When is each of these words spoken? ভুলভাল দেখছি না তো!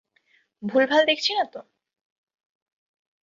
ভুলভাল 0.63 1.01
দেখছি 1.05 1.31
না 1.33 1.45
তো! 1.53 1.59